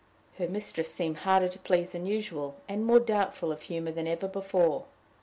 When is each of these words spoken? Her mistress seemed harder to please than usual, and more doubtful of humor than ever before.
Her 0.39 0.47
mistress 0.47 0.91
seemed 0.91 1.17
harder 1.17 1.47
to 1.47 1.59
please 1.59 1.91
than 1.91 2.07
usual, 2.07 2.55
and 2.67 2.83
more 2.87 2.99
doubtful 2.99 3.51
of 3.51 3.61
humor 3.61 3.91
than 3.91 4.07
ever 4.07 4.27
before. 4.27 4.85